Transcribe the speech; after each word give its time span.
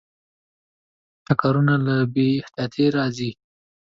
ټکرونه 1.25 1.73
له 1.85 1.95
بې 2.13 2.27
احتیاطۍ 2.41 2.85
راځي. 2.97 3.31